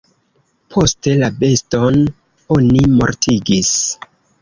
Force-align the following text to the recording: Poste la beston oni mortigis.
Poste 0.75 1.13
la 1.19 1.29
beston 1.45 2.01
oni 2.59 2.85
mortigis. 2.99 3.75